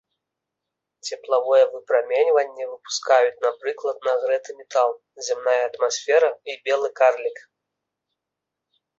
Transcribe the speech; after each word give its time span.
Цеплавое 1.07 1.65
выпраменьванне 1.73 2.65
выпускаюць, 2.71 3.41
напрыклад, 3.45 3.97
нагрэты 4.07 4.55
метал, 4.61 4.89
зямная 5.27 5.61
атмасфера 5.69 6.29
і 6.55 6.57
белы 6.69 6.89
карлік. 7.01 7.37